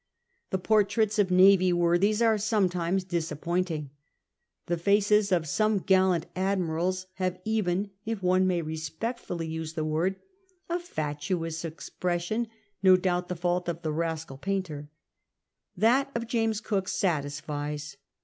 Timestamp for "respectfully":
8.63-9.45